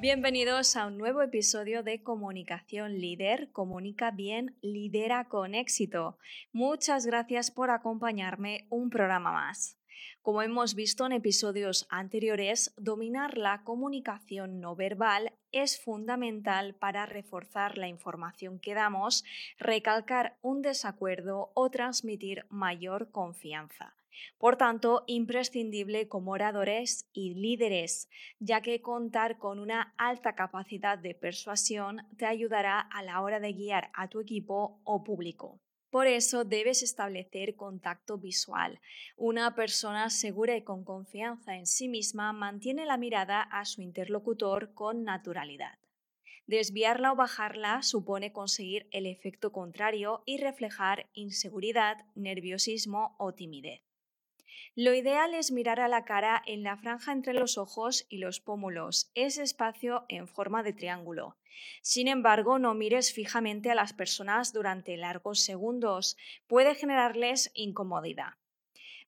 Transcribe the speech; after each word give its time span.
Bienvenidos 0.00 0.74
a 0.74 0.86
un 0.86 0.98
nuevo 0.98 1.22
episodio 1.22 1.84
de 1.84 2.02
Comunicación 2.02 2.98
Líder. 2.98 3.50
Comunica 3.52 4.10
bien, 4.10 4.56
lidera 4.60 5.28
con 5.28 5.54
éxito. 5.54 6.18
Muchas 6.52 7.06
gracias 7.06 7.52
por 7.52 7.70
acompañarme 7.70 8.66
un 8.70 8.90
programa 8.90 9.32
más. 9.32 9.78
Como 10.20 10.42
hemos 10.42 10.74
visto 10.74 11.06
en 11.06 11.12
episodios 11.12 11.86
anteriores, 11.90 12.74
dominar 12.76 13.38
la 13.38 13.62
comunicación 13.62 14.60
no 14.60 14.74
verbal 14.74 15.32
es 15.52 15.80
fundamental 15.80 16.74
para 16.74 17.06
reforzar 17.06 17.78
la 17.78 17.86
información 17.86 18.58
que 18.58 18.74
damos, 18.74 19.24
recalcar 19.58 20.36
un 20.42 20.60
desacuerdo 20.60 21.52
o 21.54 21.70
transmitir 21.70 22.46
mayor 22.50 23.10
confianza. 23.12 23.94
Por 24.38 24.56
tanto, 24.56 25.04
imprescindible 25.06 26.08
como 26.08 26.32
oradores 26.32 27.08
y 27.12 27.34
líderes, 27.34 28.08
ya 28.38 28.60
que 28.60 28.80
contar 28.80 29.38
con 29.38 29.58
una 29.58 29.94
alta 29.98 30.34
capacidad 30.34 30.98
de 30.98 31.14
persuasión 31.14 32.06
te 32.16 32.26
ayudará 32.26 32.80
a 32.80 33.02
la 33.02 33.20
hora 33.20 33.40
de 33.40 33.52
guiar 33.52 33.90
a 33.94 34.08
tu 34.08 34.20
equipo 34.20 34.80
o 34.84 35.04
público. 35.04 35.60
Por 35.94 36.08
eso 36.08 36.44
debes 36.44 36.82
establecer 36.82 37.54
contacto 37.54 38.18
visual. 38.18 38.80
Una 39.16 39.54
persona 39.54 40.10
segura 40.10 40.56
y 40.56 40.62
con 40.62 40.82
confianza 40.82 41.54
en 41.54 41.66
sí 41.66 41.88
misma 41.88 42.32
mantiene 42.32 42.84
la 42.84 42.96
mirada 42.96 43.42
a 43.42 43.64
su 43.64 43.80
interlocutor 43.80 44.74
con 44.74 45.04
naturalidad. 45.04 45.78
Desviarla 46.46 47.12
o 47.12 47.16
bajarla 47.16 47.82
supone 47.82 48.32
conseguir 48.32 48.88
el 48.90 49.06
efecto 49.06 49.52
contrario 49.52 50.24
y 50.26 50.38
reflejar 50.38 51.08
inseguridad, 51.14 52.04
nerviosismo 52.16 53.14
o 53.18 53.32
timidez. 53.32 53.93
Lo 54.74 54.94
ideal 54.94 55.34
es 55.34 55.52
mirar 55.52 55.80
a 55.80 55.88
la 55.88 56.04
cara 56.04 56.42
en 56.46 56.62
la 56.62 56.76
franja 56.76 57.12
entre 57.12 57.34
los 57.34 57.58
ojos 57.58 58.06
y 58.08 58.18
los 58.18 58.40
pómulos, 58.40 59.10
ese 59.14 59.42
espacio 59.42 60.04
en 60.08 60.28
forma 60.28 60.62
de 60.62 60.72
triángulo. 60.72 61.36
Sin 61.82 62.08
embargo, 62.08 62.58
no 62.58 62.74
mires 62.74 63.12
fijamente 63.12 63.70
a 63.70 63.74
las 63.74 63.92
personas 63.92 64.52
durante 64.52 64.96
largos 64.96 65.40
segundos, 65.40 66.16
puede 66.46 66.74
generarles 66.74 67.50
incomodidad. 67.54 68.34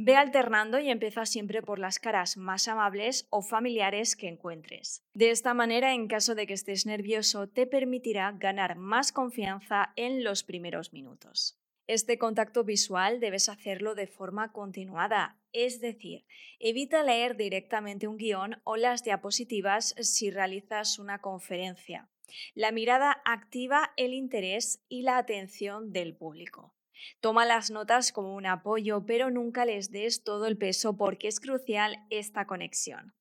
Ve 0.00 0.14
alternando 0.14 0.78
y 0.78 0.90
empieza 0.90 1.26
siempre 1.26 1.60
por 1.60 1.80
las 1.80 1.98
caras 1.98 2.36
más 2.36 2.68
amables 2.68 3.26
o 3.30 3.42
familiares 3.42 4.14
que 4.14 4.28
encuentres. 4.28 5.02
De 5.12 5.30
esta 5.30 5.54
manera, 5.54 5.92
en 5.92 6.06
caso 6.06 6.36
de 6.36 6.46
que 6.46 6.54
estés 6.54 6.86
nervioso, 6.86 7.48
te 7.48 7.66
permitirá 7.66 8.30
ganar 8.30 8.76
más 8.76 9.10
confianza 9.10 9.92
en 9.96 10.22
los 10.22 10.44
primeros 10.44 10.92
minutos. 10.92 11.57
Este 11.88 12.18
contacto 12.18 12.64
visual 12.64 13.18
debes 13.18 13.48
hacerlo 13.48 13.94
de 13.94 14.06
forma 14.06 14.52
continuada, 14.52 15.40
es 15.54 15.80
decir, 15.80 16.26
evita 16.58 17.02
leer 17.02 17.34
directamente 17.34 18.06
un 18.06 18.18
guion 18.18 18.60
o 18.64 18.76
las 18.76 19.04
diapositivas 19.04 19.94
si 19.98 20.30
realizas 20.30 20.98
una 20.98 21.22
conferencia. 21.22 22.10
La 22.54 22.72
mirada 22.72 23.22
activa 23.24 23.94
el 23.96 24.12
interés 24.12 24.84
y 24.90 25.00
la 25.00 25.16
atención 25.16 25.90
del 25.90 26.14
público. 26.14 26.74
Toma 27.20 27.46
las 27.46 27.70
notas 27.70 28.12
como 28.12 28.34
un 28.34 28.44
apoyo, 28.44 29.06
pero 29.06 29.30
nunca 29.30 29.64
les 29.64 29.90
des 29.90 30.22
todo 30.22 30.46
el 30.46 30.58
peso 30.58 30.94
porque 30.94 31.26
es 31.26 31.40
crucial 31.40 31.96
esta 32.10 32.46
conexión. 32.46 33.14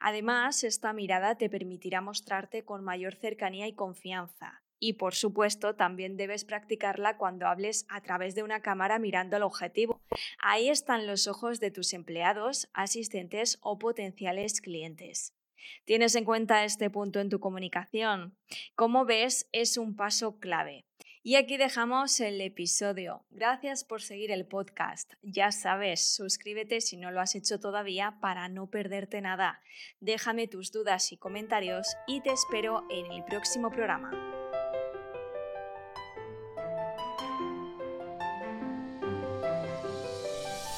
Además, 0.00 0.64
esta 0.64 0.92
mirada 0.92 1.36
te 1.36 1.48
permitirá 1.48 2.00
mostrarte 2.00 2.64
con 2.64 2.82
mayor 2.82 3.14
cercanía 3.14 3.68
y 3.68 3.74
confianza, 3.76 4.64
y 4.86 4.92
por 4.92 5.14
supuesto, 5.14 5.74
también 5.74 6.18
debes 6.18 6.44
practicarla 6.44 7.16
cuando 7.16 7.46
hables 7.46 7.86
a 7.88 8.02
través 8.02 8.34
de 8.34 8.42
una 8.42 8.60
cámara 8.60 8.98
mirando 8.98 9.34
al 9.34 9.42
objetivo. 9.42 10.02
Ahí 10.38 10.68
están 10.68 11.06
los 11.06 11.26
ojos 11.26 11.58
de 11.58 11.70
tus 11.70 11.94
empleados, 11.94 12.68
asistentes 12.74 13.56
o 13.62 13.78
potenciales 13.78 14.60
clientes. 14.60 15.32
¿Tienes 15.86 16.14
en 16.16 16.26
cuenta 16.26 16.66
este 16.66 16.90
punto 16.90 17.18
en 17.20 17.30
tu 17.30 17.40
comunicación? 17.40 18.36
Como 18.74 19.06
ves, 19.06 19.48
es 19.52 19.78
un 19.78 19.96
paso 19.96 20.38
clave. 20.38 20.84
Y 21.22 21.36
aquí 21.36 21.56
dejamos 21.56 22.20
el 22.20 22.38
episodio. 22.42 23.24
Gracias 23.30 23.84
por 23.84 24.02
seguir 24.02 24.30
el 24.30 24.44
podcast. 24.44 25.14
Ya 25.22 25.50
sabes, 25.50 26.14
suscríbete 26.14 26.82
si 26.82 26.98
no 26.98 27.10
lo 27.10 27.22
has 27.22 27.34
hecho 27.34 27.58
todavía 27.58 28.18
para 28.20 28.50
no 28.50 28.66
perderte 28.66 29.22
nada. 29.22 29.62
Déjame 30.00 30.46
tus 30.46 30.72
dudas 30.72 31.10
y 31.12 31.16
comentarios 31.16 31.96
y 32.06 32.20
te 32.20 32.32
espero 32.32 32.84
en 32.90 33.10
el 33.10 33.24
próximo 33.24 33.70
programa. 33.70 34.33